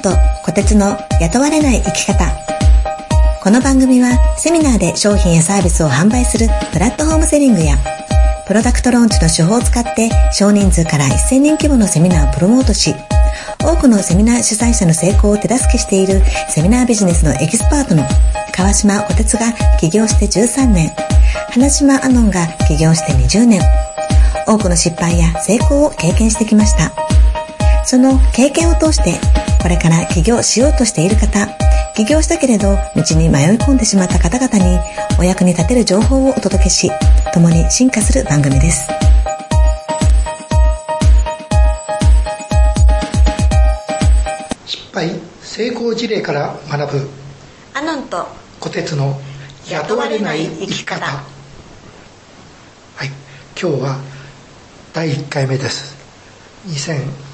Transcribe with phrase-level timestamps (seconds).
[0.00, 0.10] と
[0.44, 2.24] 小鉄の雇われない生き方。
[3.42, 7.78] この番組はセミナーで商品やサービスを販売する platform selling や
[8.46, 12.94] product launch の手法を使って少人数から1000人規模のセミナーをプロモートし
[13.64, 18.02] 多くのセミナー主催者の成功を手助けしているセミナービジネスのエキスパートの
[18.52, 20.90] 川島小鉄が起業して13年
[21.50, 23.62] 花島アノンが起業して20年
[24.46, 26.92] 多くの失敗や成功を経験してきました。
[27.84, 29.18] その経験を通して
[29.60, 31.46] これから起業しようとしている方
[31.94, 34.78] 起業したけれど道に迷い込んでしまった方々に
[35.18, 36.90] お役に立てる情報をお届けし
[37.34, 38.88] 共に進化する番組です。
[44.64, 45.10] 失敗
[45.42, 47.10] 成功事例から学ぶ
[47.74, 48.26] アノンと
[48.60, 49.20] 虎鉄の
[49.68, 51.04] 雇われない生き方。
[51.04, 51.22] は
[53.04, 53.08] い
[53.60, 53.98] 今日は
[54.94, 55.94] 第1回目です。
[56.66, 57.29] 2000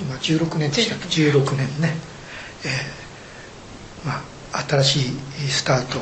[0.00, 1.94] 今16年でしたっけ？16年ね、
[2.64, 5.02] えーまあ、新しい
[5.48, 5.98] スタート。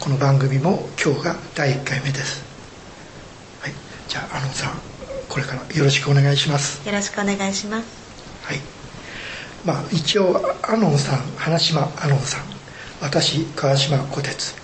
[0.00, 2.44] この番組も今日が第1回目です。
[3.60, 3.72] はい。
[4.08, 4.72] じゃあアノンさん
[5.28, 6.84] これからよろしくお願いします。
[6.86, 7.86] よろしくお願いします。
[8.42, 8.58] はい。
[9.64, 12.42] まあ一応アノンさん花島アノンさん
[13.00, 14.54] 私川島小鉄、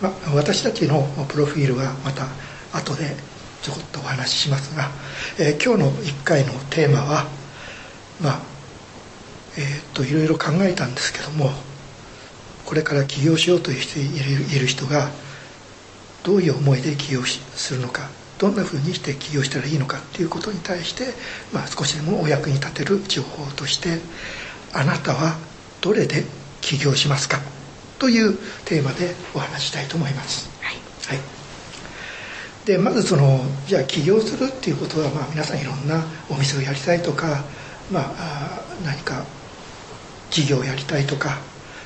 [0.00, 2.28] まあ、私たちのプロフィールはまた
[2.72, 3.16] 後で
[3.64, 4.90] ちょこっとお話ししますが、
[5.38, 7.26] えー今日の1回のテーマは
[8.20, 8.40] まあ
[9.56, 11.50] えーっといろいろ考えたんですけども
[12.66, 15.08] これから起業しようという人いるいる人が
[16.24, 21.14] どういう思いで起業しするのかどんなふうにして起業したらいいのかっていうことに対して、
[21.52, 23.98] まあ、少しでもお役に立てる情報として
[24.74, 25.38] あなたは
[25.80, 26.24] どれで
[26.60, 27.38] 起業しますか？
[27.98, 30.50] というテーマでお話ししたいと思います。
[30.60, 30.76] はい。
[31.06, 31.33] はい、
[32.66, 37.44] でまずそのじゃあ起業するっていうことは、まあ、皆さんいろんなお店をやりたいとか、
[37.92, 39.24] まあ、あー何か
[40.30, 41.38] 事業をやりたいとか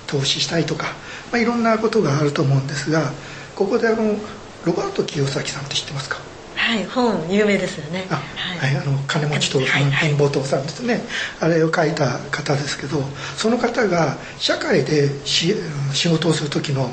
[0.07, 0.87] 投資したいとか、
[1.33, 3.13] まあ、いろんなことがあると思うんですが
[3.57, 4.17] ここであの
[4.65, 6.19] ロバート清崎さんって知ってますか？
[6.55, 8.07] はい本有名ですよね。
[8.11, 11.01] あはい、あの金持ち父さん、貧乏父さんですね。
[11.41, 13.03] あれを書いた方ですけど
[13.37, 15.55] その方が社会でし
[15.93, 16.91] 仕事をする時の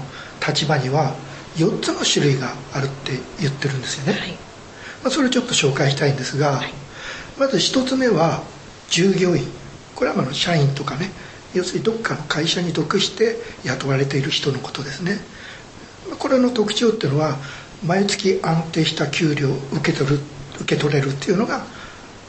[0.48, 1.16] 立場には
[1.56, 4.32] 4つの種類があるって言ってるんですよね、はい。
[4.32, 4.38] ま
[5.06, 6.74] あ、それをちょっと紹介したいんですが、はい。
[7.38, 8.44] まず1つ目は
[8.90, 9.46] 従業員。
[9.96, 11.12] これはまあ社員とかね。
[11.54, 15.20] 要するにどっかの会社に属して雇われている人のことですね。
[16.10, 17.38] まあこれの特徴っていうのは
[17.86, 20.20] 毎月安定した給料を受け取る
[20.60, 21.66] 受け取れるっていうのが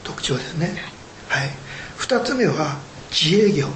[0.03, 0.81] 特徴ですね。
[1.27, 1.49] はい。
[1.97, 2.77] 2つ目は
[3.11, 3.67] 自営業。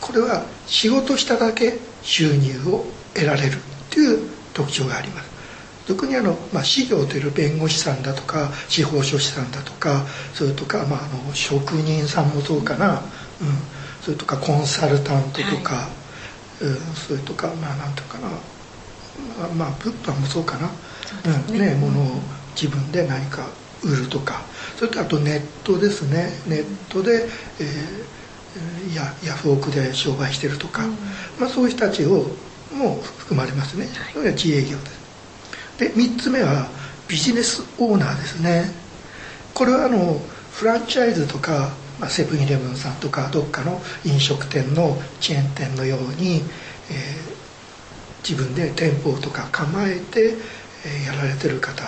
[0.00, 2.84] これは仕事しただけ収入を
[3.14, 3.58] 得られる
[3.92, 5.30] っていう特徴があります。
[5.86, 13.02] 特にあの、まあ、事業という弁護士さんだとか司法書士さんだとかそれとか、まあ、あの職人さんもそうかな、うん、
[14.00, 15.88] それとかコンサルタントとか、
[16.60, 18.28] うん、それとかまあなんていうかな。
[19.38, 20.70] まあ、まあ、物販もそうかな。
[21.22, 21.44] そうね。
[21.48, 21.58] うん。
[21.58, 22.20] ね、ものを
[22.54, 23.46] 自分で何か
[23.82, 24.42] 売るとか。
[24.76, 26.30] それとあとネットですね。
[26.46, 27.28] ネットで、
[27.60, 28.22] えー
[28.94, 30.90] やヤフオクで商売してるとか、うん。
[31.40, 32.26] まあ、そういう人たちを
[32.72, 34.32] も含まれますね、はい。
[34.32, 35.02] 自営業です。
[35.78, 36.68] で3つ目は
[37.08, 38.70] ビジネスオーナーですね。
[39.54, 40.20] これはあの
[40.52, 46.42] フランチャイズとかまあセブンイレブンさんとかどっかの飲食店のチェーン店のように、
[46.90, 47.32] えー
[48.22, 50.36] 自分で店舗とか構えて、
[50.84, 51.82] えーやられてる方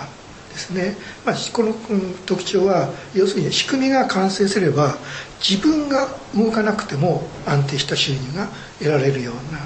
[0.49, 4.97] ですね、まあ、このうん特徴は要するに仕組みが完成すれば
[5.39, 8.47] 自分が動かなくても安定した収入が
[8.79, 9.59] 得られるようにな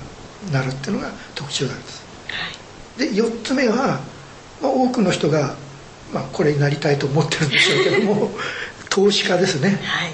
[0.52, 2.04] なるっていうのが特徴なんです。
[2.98, 4.00] で4つ目は、
[4.62, 5.56] まあ、多くの人が、
[6.14, 8.32] まあ、これになりたいと思ってるんでしょうけども
[8.90, 9.80] 投資家ですね。
[9.84, 10.12] はい。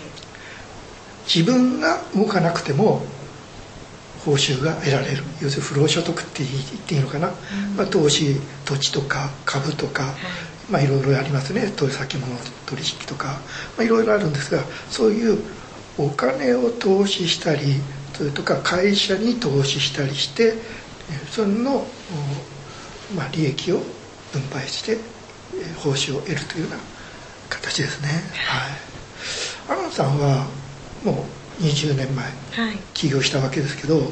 [1.26, 3.06] 自分が動かなくても
[4.24, 5.24] 報酬が得られる。
[5.42, 7.32] 要するに不労所得って言っていいのかな、
[7.78, 10.14] まあ、投資土地とか株とか、
[10.70, 11.72] まあ、いろいろありますね。
[11.76, 12.36] 取り先物
[12.66, 13.40] 取引とか、
[13.78, 15.40] まあ、いろいろあるんですがそういう
[15.98, 17.82] お金を投資したり
[18.18, 20.54] それとか会社に投資したりして
[21.10, 21.88] えその、お
[23.16, 23.82] まあ、利益を
[24.34, 24.98] 分配して
[25.56, 26.78] え報酬を得るというような
[27.50, 28.10] 形ですね。
[29.68, 30.48] はい、アロンさんは
[31.04, 31.26] も
[31.60, 32.78] う20年前はい。
[32.94, 34.12] 起業したわけですけど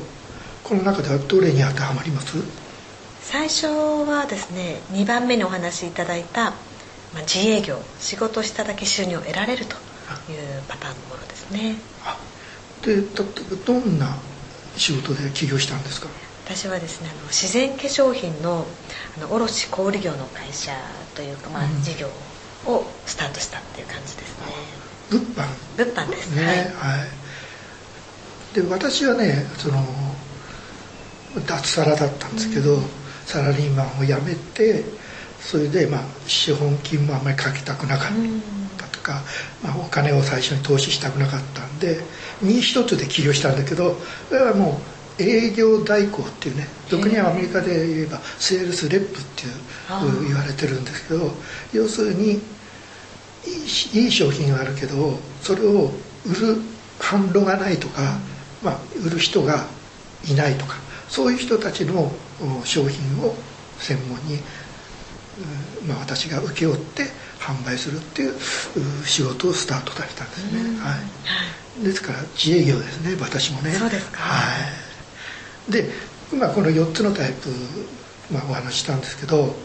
[0.63, 2.37] この中ではどれに当てはまります？
[3.21, 9.75] 最初はですね2番目にお話しいただいた、まあ、自営業仕事しただけ収入を得られると
[10.31, 11.75] いうパターンのものですね。
[12.05, 12.17] あ
[12.85, 13.23] でだ
[13.65, 14.15] どんな
[14.75, 16.07] 仕事で起業したんですか？
[16.45, 18.65] 私はですねあの自然化粧品の
[19.17, 20.73] あの卸小売業の会社
[21.15, 21.81] というか、まあうん。
[21.81, 22.07] 事業
[22.65, 24.45] をスタートしたっていう感じですね。
[25.11, 25.47] 物販？
[25.77, 26.35] 物販です。
[26.35, 28.55] ね、はい。
[28.55, 29.83] で私はねその
[31.47, 32.77] 脱サラだったんですけど、
[33.25, 34.83] サラリーマンを辞めて
[35.39, 38.11] それでまあ資本金もあんまりかけたくなかっ
[38.77, 39.21] たとか、
[39.63, 42.01] まあ、お金を最初に投資したくなかったんで
[42.43, 43.97] 身一つで起業したんだけど
[44.29, 44.81] それはも
[45.19, 49.49] う営業代行っていうね俗にはアメリカで言えばセールスレップってい
[50.25, 51.31] う言われてるんですけど
[51.71, 52.41] 要するに
[53.93, 55.91] いい商品はあるけどそれを
[56.25, 56.61] 売る
[56.99, 58.17] 販路がないとか、
[58.63, 59.67] まあ、売る人が
[60.29, 60.75] いないとか
[61.09, 62.11] そういう人たちの
[62.63, 63.35] 商品を
[63.77, 64.37] 専門に、
[65.87, 67.03] まあ、私が請け負って
[67.39, 68.33] 販売するっていう
[69.05, 70.99] 仕事をスタートさせたんですね、はい、
[71.81, 73.71] ですから自営業ですね私もね。
[73.71, 74.57] そうですか、は
[75.69, 75.89] い、で
[76.31, 77.49] 今この4つのタイプ、
[78.31, 79.55] まあ、お話したんですけど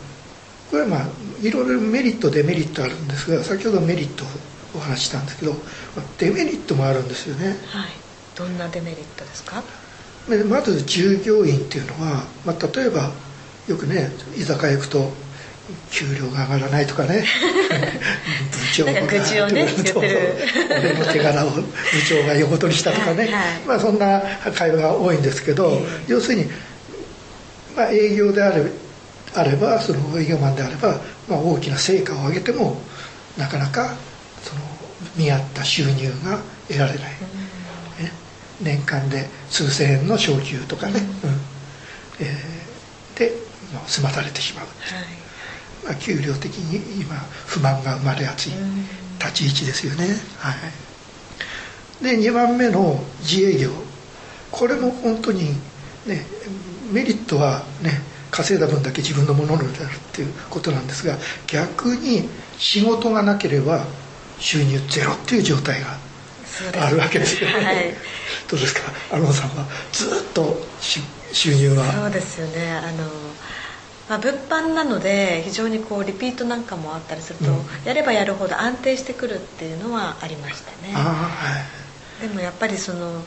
[0.70, 1.06] これはまあ
[1.42, 4.28] いろいろメリットデメリットあるんですが先ほどメリットを
[4.76, 5.54] お話ししたんですけど
[6.18, 7.56] デメリットもあるんですよね。
[7.66, 7.90] はい。
[8.36, 9.62] どんなデメリットですか？
[10.48, 13.10] まず従業員っていうのは、まあ、例えば
[13.66, 15.10] よくね居酒屋行くと
[15.90, 17.24] 給料が上がらないとかね。
[18.50, 21.64] 部長が愚痴をね 俺の手柄を部
[22.08, 24.22] 長が横取りしたとかね、はいはい、まあ、そんな
[24.54, 26.50] 会話が多いんですけど、えー、要するに、
[27.76, 28.62] まあ、営業であれ
[29.34, 32.80] あればその営業マンであれば、まあ、大きな成果を上げても
[33.36, 33.94] なかなか
[34.42, 34.60] その
[35.16, 36.38] 見合った収入が
[36.68, 37.12] 得られない、
[37.98, 38.12] うん、ね、
[38.60, 41.40] 年間で数千円の昇給とかね、うん。
[42.20, 43.32] えー、で、
[43.74, 45.17] まあ、済まされてしまう、はい
[45.88, 47.14] まあ、給料的に今
[47.46, 48.52] 不満が生まれやすい
[49.18, 50.06] 立ち位置ですよね、
[50.38, 50.52] は
[52.00, 53.70] い、で2番目の自営業。
[54.50, 55.54] これも本当に
[56.06, 56.26] ね
[56.92, 63.86] メリットはね稼いだ分だけ自分のものになるっていうことなんですが逆に仕事がなければ
[64.38, 65.96] 収入ゼロっていう状態が
[66.80, 67.50] あるわけですよ。
[67.50, 67.94] ね、はい、
[68.50, 68.80] どうですか？
[69.10, 70.56] アロンさんはずっと
[71.32, 71.92] 収入は？
[71.92, 72.72] そうですよね。
[72.72, 73.08] あの
[74.08, 81.66] まあ、物販なので非常にこうリピートなんかもあったりすると、うん、やればやるほど安定してくるっていうのはありましたね、は
[82.24, 83.22] い、でもやっぱりその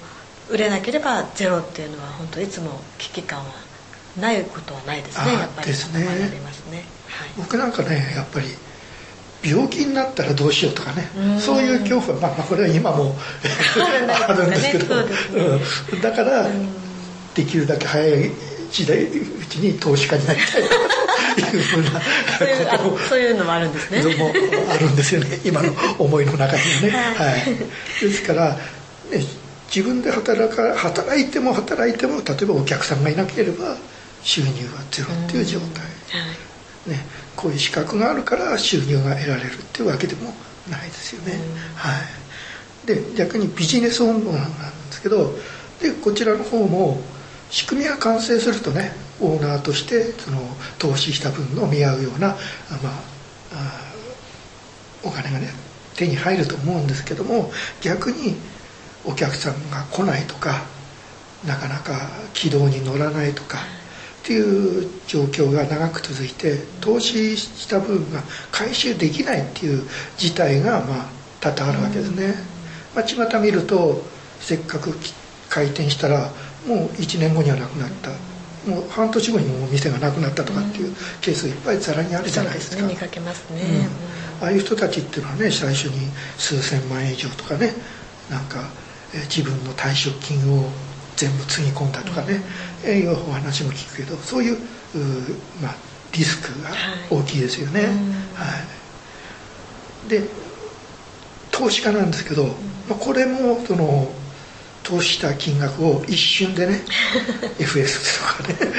[0.50, 3.46] 売れなければゼロっていうのは本当いつも危機感は
[4.20, 5.34] ないことはないですね。
[5.34, 8.48] やっぱりですね、ありますね、はい、僕なんかねやっぱり
[9.42, 13.16] 病気になったらどうしようとかねそういう恐怖は、まあ、これは今も
[14.28, 15.12] あるんですけど、ね。
[15.92, 16.48] うん、だから
[17.34, 18.32] できるだけ早い
[18.72, 20.64] 時代うちに投資家になりたい
[21.52, 21.92] というふうな
[22.78, 22.90] こと。
[22.96, 24.16] をそういうのもあるんですね。
[24.16, 24.32] も
[24.70, 28.58] あるんですよね 今の思いの中にはね、はい、ですから、
[29.12, 29.26] ね、
[29.74, 33.78] 自分で働か働いても働いても例えばお客さんがいなければ
[34.24, 40.34] 収入はゼロっていう状態、ね、こういう資格があるから収入が得られるっていうわけでも
[40.70, 41.40] ないですよね、
[41.76, 42.00] は
[42.84, 45.34] い、で逆にビジネス本部なんですけど
[45.82, 47.02] でこちらの方も
[47.52, 50.40] 仕組みが完成するとねオーナーとしてその
[50.80, 52.36] 投資した分の見合うような、ま
[53.54, 53.94] あ、
[55.04, 55.50] お金がね
[55.96, 57.52] 手に入ると思うんですけども
[57.82, 58.36] 逆に
[59.06, 60.64] お客さんが来ないとか
[61.46, 63.58] なかなか軌道に乗らないとか
[64.22, 68.22] っていう状況が長く続いて投資した分が
[68.52, 69.84] 回収できないっていう
[70.18, 71.06] 事態がまあ
[71.40, 72.36] 多々あるわけですね。
[72.96, 74.04] まあ、巷見ると
[74.40, 74.94] せっかく
[75.50, 76.32] 開店したら
[76.66, 78.12] もう1年後にはなくなった。
[78.70, 82.84] もう半年後にもう店がなくなったとかっていうケースがいっぱいざらにあるじゃないですか。
[82.84, 83.62] ね、見かけますね、
[84.40, 87.74] うん、ああいう人たちっていうのはね最初に数千万円以上とかね
[88.30, 88.70] なんか
[89.14, 90.70] 自分の退職金を
[91.16, 92.40] 全部つぎ込んだとかね、
[92.86, 94.58] うん、いうお話も聞くけどそういう
[95.62, 95.76] まあ、
[96.12, 96.70] リスクが
[97.10, 97.96] 大きいですよね、はい、は
[100.06, 100.24] い、で
[101.50, 102.52] 投資家なんですけど、ま
[102.92, 104.12] あ、これもその
[104.84, 106.82] 投資した金額を一瞬でね
[107.60, 108.72] FS とかね。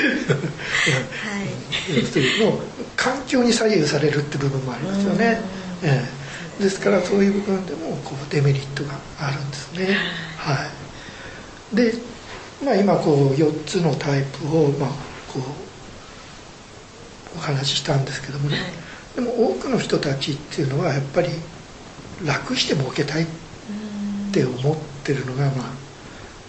[1.23, 2.61] はい、もう
[2.97, 5.40] 環境に左右されるって部分もありますよね、
[5.82, 6.09] え
[6.61, 9.50] え、ですからそういう部分でもこうデメリットがあるん。
[9.50, 9.97] ですね
[10.38, 10.66] は
[11.73, 11.94] いで
[12.64, 14.90] まあ、今こう4つのタイプをまあ
[15.32, 15.40] こ
[17.35, 18.04] うお話ししたん。
[18.04, 18.66] ですけどもね、はい、
[19.16, 21.28] でも多くの人たちっていうのはやっぱり
[22.25, 23.26] 楽して儲けたいっ
[24.32, 25.81] て思ってるのがまあ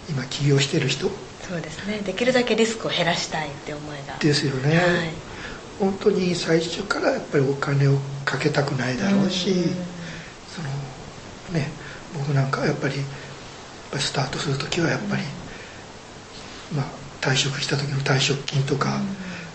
[0.10, 1.10] 今起業してる人？
[1.48, 2.00] そうですね。
[2.00, 4.18] できるだけリスクを減らしたいって思いが。
[4.20, 5.10] ですよね、はい、
[5.80, 9.54] 本当に最初からやっぱりお金をかけたくないだろうし
[10.48, 10.70] その
[11.60, 11.70] ね
[12.14, 12.96] 僕なんかやっぱり
[13.98, 15.24] スタートする時はやっぱり、
[16.76, 16.86] まあ、
[17.22, 19.02] 退職した時の退職金とか、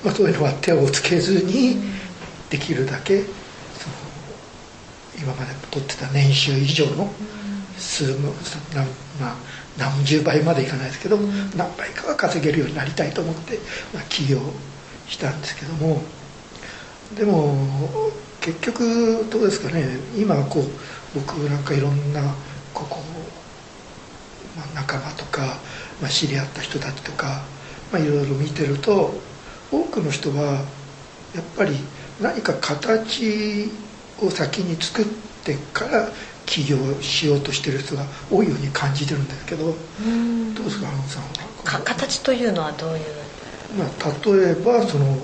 [0.04, 1.76] まあ、そういうのは手をつけずに
[2.50, 3.94] できるだけその
[5.20, 7.10] 今今まで取ってた年収以上の
[7.78, 8.30] 数の
[8.74, 8.84] な、
[9.20, 9.36] まあ、
[9.78, 11.16] 何十倍までいかないですけど、
[11.56, 13.58] 何倍かは稼げるようになりたいと思って、
[13.94, 14.40] まあ、起業
[15.08, 16.02] したんですけども
[17.16, 17.56] でも
[18.40, 20.64] 結局どうですかね今こう
[21.14, 22.20] 僕なんかいろんな
[22.74, 23.00] ここ、
[24.56, 25.58] まあ、仲間とか、
[26.00, 27.42] まあ、知り合った人たちとか、
[27.90, 29.14] まあ、いろいろ見てると
[29.72, 30.64] 多くの人は
[31.34, 31.76] やっぱり
[32.20, 33.70] 何か形
[34.20, 35.04] を先に作っ
[35.44, 36.08] てから
[36.48, 39.74] 起業しようとしてる人が多いように感じてるんですけどどう
[40.64, 41.28] ですかあのさんは？
[41.64, 43.04] 形というのはどういう、
[43.76, 43.88] まあ、
[44.24, 45.18] 例えばその、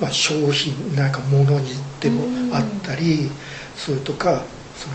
[0.00, 3.30] まあ、商品なんか物にでもあったり
[3.76, 4.42] それとか
[4.76, 4.94] その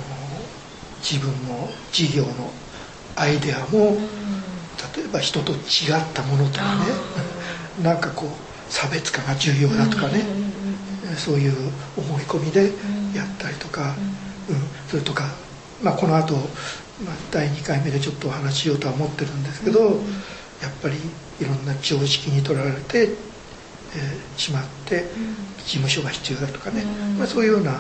[1.02, 2.52] 自分の事業の
[3.16, 3.98] アイデアも
[4.96, 5.60] 例えば人と違っ
[6.14, 6.82] たものとかね。
[7.82, 10.26] なんかこう差別化が重要だとかね。
[11.16, 11.54] そういう
[11.96, 12.74] 思い込みで
[13.16, 14.17] やったりとか、うん、
[14.90, 15.26] それとか、
[15.82, 19.80] まあ、この後、まあ第2回目でちょっとお話ししようとは思ってるんですけど、
[20.62, 20.96] やっぱり
[21.40, 23.10] いろんな常識にとらわれて、
[23.96, 25.06] えー、しまって
[25.60, 26.84] 事務所が必要だとかね、
[27.18, 27.80] まあ、そういうようなあ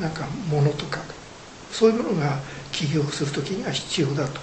[0.00, 1.00] なんかものとか
[1.70, 2.38] そういうものが
[2.72, 4.40] 起業する時には必要だと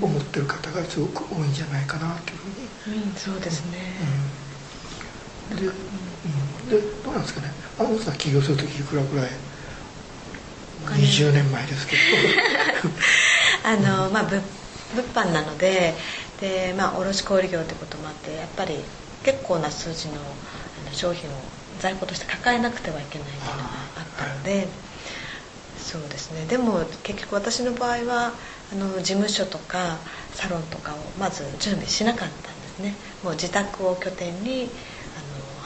[0.00, 3.78] 思ってる方がすごく多いんじゃないかなというふうに、うん、そうですね、
[5.52, 5.72] うん、で,、うん、
[6.68, 7.52] でどうなんですかね。
[7.78, 9.30] あのさん起業する時いくらぐらい
[10.86, 12.02] 20年前ですけど。
[13.64, 14.42] あの、まあ物
[14.94, 15.94] 物販なので
[16.40, 18.74] で、まあ、卸小売業ってこともあってやっぱり
[19.22, 21.32] 結構な数字のあの商品を
[21.78, 24.68] 在庫として抱えなくてはいけないというのがあったので、はい、
[25.78, 26.46] そうですね。
[26.46, 28.32] でも結局私の場合は
[28.72, 29.98] あの事務所とか
[30.34, 32.94] サロンとかをまず準備しなかったんですね。
[33.22, 34.68] もう自宅を拠点に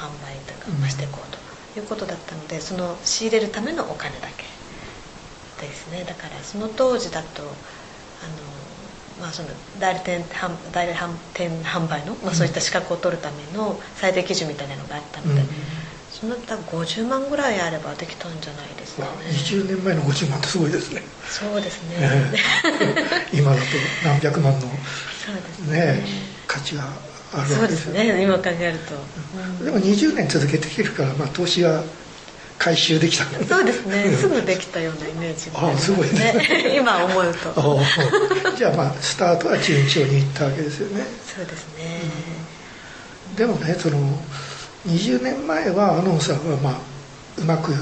[0.01, 4.45] あの販売とか、ましていこうということだったのでその仕入れるためのお金だけ
[5.67, 6.05] ですね。
[6.05, 7.53] だからその当時だとあの、
[9.21, 10.25] まあ、その代理店
[10.73, 10.95] 代理
[11.35, 15.49] 店販売の、まあ、そういった資格を取るための最低基準みたいなのがあったので、うん、
[16.11, 19.09] そのた50万ぐらいあればできたんじゃないですかね。
[19.31, 21.03] 20年前の50万ってすごいですね。
[21.29, 23.67] そうですね、えー、 今だと
[24.05, 24.67] 何百万のそ
[25.33, 26.07] うですね、ね、
[26.47, 26.85] 価値が
[27.33, 28.23] あるわけですそうですね。
[28.23, 28.95] 今考えると、
[29.35, 31.83] うん、でも20年続けてきてるから、まあ、投資は
[32.59, 34.13] 回収できたそうですね。
[34.17, 36.75] すぐできたようなイメージああすごいね。
[36.77, 37.81] 今思うと。
[38.57, 41.05] じゃあまあスタートは順調にいったわけですよね。
[41.37, 42.01] そうですね、
[43.31, 43.99] うん、でもねその
[44.89, 46.75] 20年前はアノンさんはまあ
[47.39, 47.75] うまくい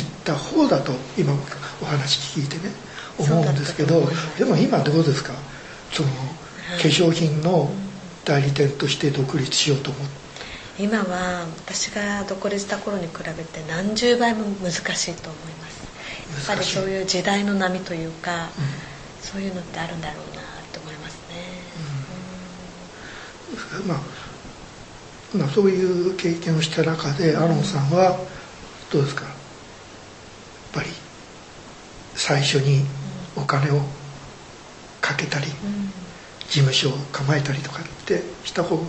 [0.00, 1.34] った方だと今
[1.82, 2.72] お話聞いてね
[3.18, 5.32] 思うんですけどでも今どうですか？
[5.92, 6.14] その化
[6.88, 7.70] 粧品の
[8.24, 10.25] 代理店として独立しようと思って
[10.78, 15.86] 今は私が独立した頃に比べて何十倍も難しいと思います。
[16.48, 18.48] やっぱりそういう時代の波というか、うん、
[19.22, 20.42] そういうのってあるんだろうな
[20.72, 21.36] と思いますね、
[23.80, 24.00] うん、まあ
[25.34, 28.18] まあ、そういう経験をした中でアロンさんは
[28.90, 29.24] どうですか？
[29.24, 29.34] やっ
[30.72, 30.88] ぱり
[32.14, 32.84] 最初に
[33.34, 33.80] お金を
[35.00, 35.46] かけたり、
[36.48, 38.82] 事務所を構えたりとかってした方が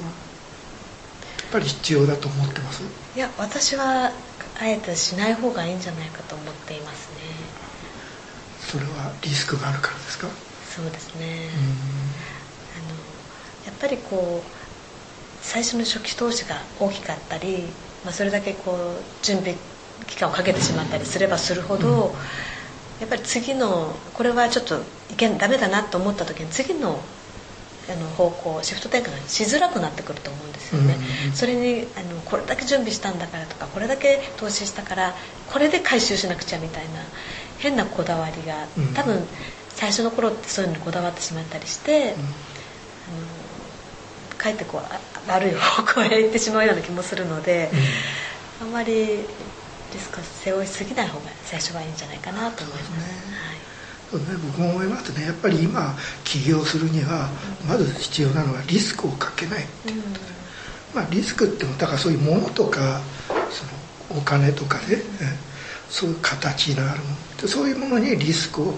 [1.58, 2.84] ぱり必要だと思ってます？
[3.16, 4.12] いや私は
[4.60, 7.18] あえてしない方がいいんじゃないかと思っていますね。
[8.60, 10.28] それはリスクがあるからですか？
[10.70, 11.50] そうですね。
[12.78, 12.90] あの
[13.66, 14.50] やっぱりこう
[15.42, 17.64] 最初の初期投資が大きかったり、
[18.04, 19.56] まあ、それだけこう準備
[20.06, 21.94] 期間をかけてしまったりすればするほど、うん、
[23.00, 24.80] やっぱり次のこれはちょっと
[25.12, 27.00] いけダメだなと思った時に次の
[27.90, 35.16] あの方向シフト転換がしづらくなってくると思うんですよね、うん、それにあのこれだけ準備したんだからとかこれだけ投資したから
[35.52, 37.00] これで回収しなくちゃみたいな
[37.60, 39.26] 変なこだわりが多分
[39.70, 42.14] 最初の頃ってそういうのにこだわってしまったりして、うん、あの
[44.38, 47.70] かえってこう悪い方向へ行ってしまうような気もするので、
[48.62, 48.94] うん、あんまり
[49.94, 53.17] リスクを背負いすぎない方が最初はいいんじゃないかなと思います。
[54.12, 55.26] はいね、僕も思いますね。
[55.26, 57.30] やっぱり今起業するには
[57.68, 59.64] まず必要なのはリスクをかけない。
[59.64, 60.26] っていうことで、
[60.96, 63.02] まあ、リスクっていうのはだからそういうものとか
[63.52, 63.66] そ
[64.16, 65.02] のお金とかで、ね、
[65.90, 67.06] そういう形のあるも
[67.42, 67.48] の。
[67.48, 68.76] そういうものにリスクを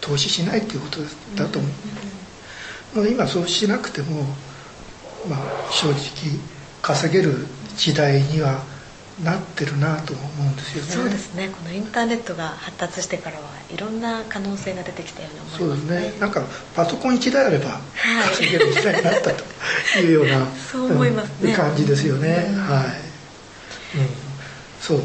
[0.00, 1.00] 投資しないっていうこと
[1.36, 1.68] だと思
[2.94, 4.22] う、もう今そうしなくても、
[5.28, 6.00] まあ、正直
[6.80, 7.46] 稼げる
[7.76, 8.62] 時代には
[9.22, 10.90] なってるなと思うんですよね。
[10.90, 11.48] そうですね。
[11.48, 16.20] このインターネットが発達してからはいろんな可能性が出てきたように思います、ね、そうですね。
[16.20, 16.44] なんか
[16.74, 17.80] パソコン1台あれば
[18.28, 24.08] 稼げる時代になったというような、 そう思いますね、感じですよね、うん、はい、うん、
[24.80, 25.02] そう。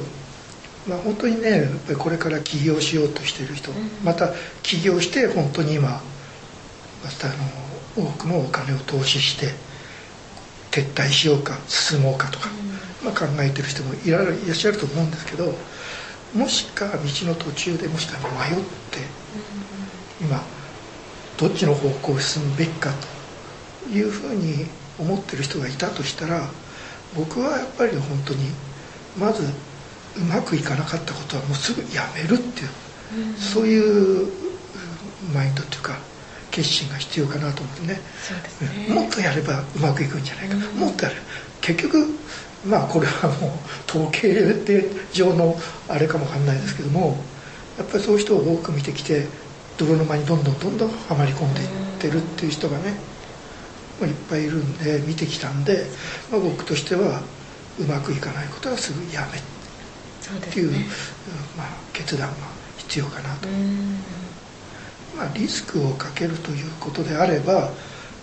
[0.88, 4.30] まあ、本当にねやっぱりこれから起業しようとしている人、うん、また
[4.64, 6.02] 起業して本当に今ま
[7.20, 7.30] たあ
[7.98, 9.54] の多くのお金を投資して
[10.72, 12.71] 撤退しようか進もうかとか、うん、
[13.04, 15.54] まあ、考えてる人もいらっしゃると思うんですけど
[16.36, 19.00] もしか道の途中でもしか迷って、
[20.22, 20.42] うん、今
[21.38, 22.92] どっちの方向を進むべきか
[23.84, 24.66] というふうに
[25.00, 26.48] 思ってる人がいたとしたら
[27.16, 28.46] 僕はやっぱり本当に
[29.18, 29.44] まず
[30.16, 32.70] うまくいかなかったことはもうすぐやめるっていう、
[33.30, 34.32] うん、そういう
[35.34, 35.98] マインドっていうか
[36.52, 38.02] 決心が必要かなと思ってね、
[38.88, 41.16] ね、もっとやればうまくいくんじゃないか、うん、もっとやる
[41.62, 42.08] 結局
[42.66, 43.52] まあこれはもう
[43.88, 45.56] 統計で上の
[45.88, 47.18] あれかもわかんないですけども
[47.78, 49.28] やっぱりそういう人を多く見てきて
[49.78, 51.68] 泥沼にどんどんどんどんはまり込んでいっ
[52.00, 52.94] てるっていう人がね
[54.02, 55.86] いっぱいいるんで見てきたんで、
[56.32, 57.22] まあ、僕としては
[57.80, 60.86] うまくいかないことはすぐやめっていう、ね、
[61.58, 62.36] まあ、決断が
[62.78, 63.48] 必要かなと。
[65.16, 67.70] まあ、リスクをかけるということであれば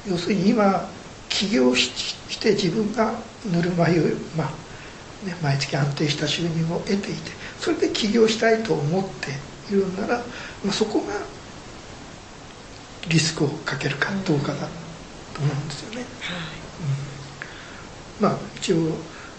[0.09, 0.89] 要するに今
[1.29, 3.15] 起業して自分が
[3.51, 4.69] ぬるま湯、まあ
[5.27, 9.31] ね、毎月安定した収入を得ていてそれで起業したいと思って
[9.75, 10.19] いるなら、
[10.65, 11.15] まあ、そこが
[13.09, 14.61] リスクをかけるかどうかだ
[15.35, 16.05] と思うんですよね。
[18.21, 18.77] うん、まあ一応、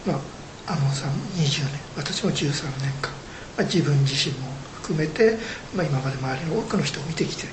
[0.05, 2.43] まあ、天野さんも20年私も13
[2.81, 3.11] 年間、
[3.57, 5.37] まあ、自分自身も含めて、
[5.75, 7.47] まあ、今まで周りの多くの人を見てきて、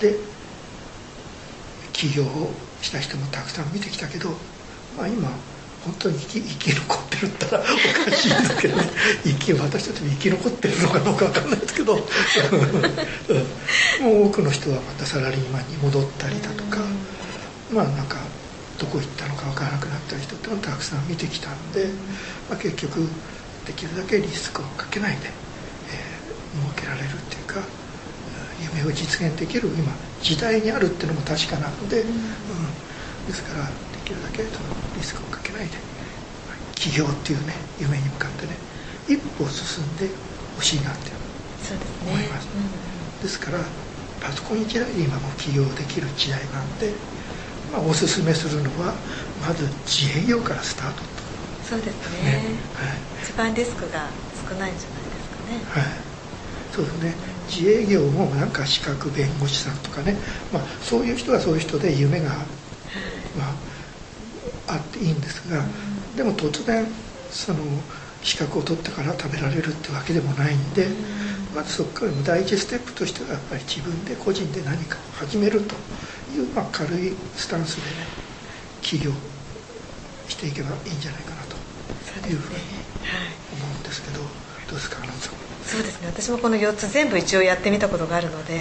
[0.00, 0.16] で
[1.92, 2.52] 起業を
[2.86, 4.30] した人もたくさん見てきたけど、
[4.96, 5.28] まあ、今
[5.84, 8.90] 本当に生き生き残ってるったらおかしいですけどね。
[9.22, 11.94] 生き私たちも生き残ってるのかどうか分かんないですけど。
[11.94, 12.02] も
[14.22, 16.78] う多くの人はまたサラリーマンに戻ったりだとか、
[17.72, 18.18] まあなんか
[18.78, 21.86] どこ行ったのか分からなくなった人ってのをたくさん見てきたんで、
[22.50, 23.08] まあ、結局
[23.66, 27.60] できるだけリスクをかけないで、えー、儲けられるっていうか
[28.74, 33.72] 夢を実現できる今時代にあるっていうのも確かなので、うん、ですからで
[34.04, 35.76] きるだけそのリスクをかけないで
[36.74, 38.56] 起業っていうね夢に向かってね
[39.08, 40.08] 一歩進んで
[40.56, 41.10] ほしいなって
[42.06, 42.50] 思います、ね
[43.16, 43.58] うん、ですから
[44.20, 46.90] パソコン1台で今も起業できる時代なんで、
[47.72, 48.94] まあ、おすすめするのは
[49.46, 51.06] まず自営業からスタートと。
[51.62, 52.32] そうですね、ね、
[52.74, 54.06] はい、一番リスクが
[54.48, 55.82] 少ないんじゃないですかね。
[55.82, 56.06] はい。
[56.72, 60.16] そうですね自営業もなんか資格弁護士さんとかね、
[60.52, 62.30] まあ、そういう人はそういう人で夢が、
[63.36, 63.50] ま
[64.68, 65.64] あ、あっていいんですが、
[66.16, 66.86] でも突然
[67.30, 67.58] その
[68.22, 70.88] 資格を取ってから食べられるってわけでもないんで、
[71.54, 75.74] まずそこから第一ステップとしてはやっぱり自分で個人で何かを始めると
[76.34, 78.06] いう、まあ、軽いスタンスでね
[78.82, 79.12] 起業
[80.28, 81.56] していけばいいんじゃないかなと
[82.28, 82.58] いうふうに
[83.52, 84.20] 思うんですけど、
[84.68, 84.96] どうですか
[85.66, 86.06] そうですね。
[86.06, 88.60] 私もこの4つ全部一応やってみたことがあるので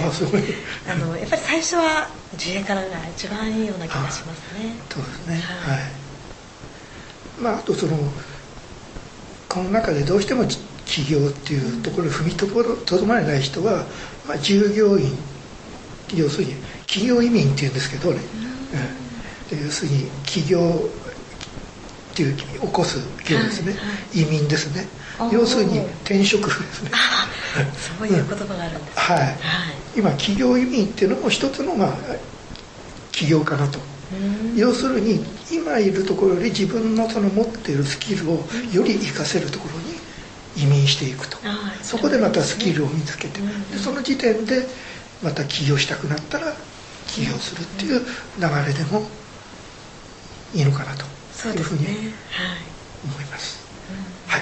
[0.90, 4.76] あのやっぱり最初は自衛からが一番いいような気がしますね。
[4.90, 5.36] そうですね。
[5.36, 5.90] はい、はい、
[7.42, 7.98] まああとその
[9.48, 10.46] この中でどうしても
[10.86, 12.48] 起業っていうところに踏みと
[12.98, 13.86] どまれない人は、
[14.28, 15.18] まあ、従業員
[16.14, 16.56] 要するに
[16.88, 18.20] 企業移民っていうんですけどね、
[19.52, 20.60] うん、要するに起業
[22.16, 23.00] っていう起こす
[23.30, 24.88] 業ですね、はいはい、移民ですね。
[25.34, 26.92] 要するに転職ですね。
[28.00, 29.36] そういう言葉があるんです、はい、はい、
[29.98, 31.94] 今企業移民っていうのも一つのまあ
[33.12, 33.80] 起業家なと。
[34.56, 39.96] 要するに今いるところより自分のその持っているスキルをより活かせるところに
[40.56, 41.38] 移民していくと、
[41.82, 44.66] そこでまたスキルを見つけて、でその時点で
[45.22, 46.54] また起業したくなったら
[47.08, 48.00] 起業するっていう
[48.40, 49.06] 流れでも
[50.54, 51.15] いいのかなと
[51.50, 51.86] いうふうに
[53.04, 53.66] 思います。
[54.28, 54.42] はい。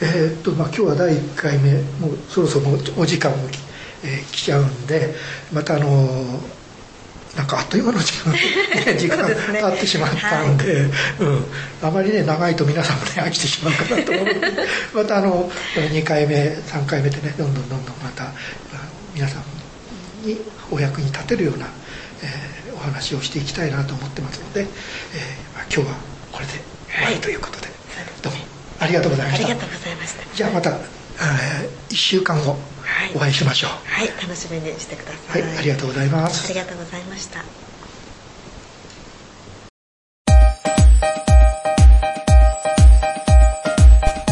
[0.00, 1.72] えー、っとまあ、今日は第1回目。
[2.00, 3.38] もうそろそろお時間も、
[4.04, 5.14] えー、来ちゃうんで
[5.52, 8.34] またあのー、なんかあっという間の時間
[8.96, 10.84] 時間経ってしまったんで、はい、
[11.20, 11.44] うん、
[11.82, 14.40] あまりね長いと皆さんもね飽きてしまうかなと思うので
[14.94, 18.32] またあの2回目3回目でねどんどんどんどんまた
[19.14, 19.38] 皆さ
[20.24, 21.66] んにお役に立てるような、
[22.22, 24.66] えー、お話をしていきたいなと思ってますので、えー
[25.56, 25.96] まあ、今日は
[26.38, 26.52] これで。
[26.86, 27.74] 終わりということで、はい、
[28.22, 28.38] どうも。
[28.78, 29.44] ありがとうございました。
[29.44, 30.36] ありがとうございました。
[30.36, 32.56] じゃあまた、えー、1週間後
[33.16, 33.70] お会いしましょう。
[33.90, 35.42] はい、楽しみにしてください。
[35.42, 36.46] はいありがとうございます。
[36.46, 37.42] ありがとうございました。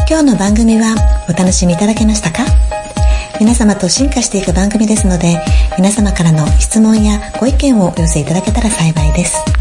[0.09, 0.95] 今日の番組は
[1.29, 2.45] お楽しみいただけましたか？
[3.41, 5.39] 皆様と進化していく番組ですので
[5.77, 9.56] 皆様からの質問やご意見をお寄せいただけたら幸いです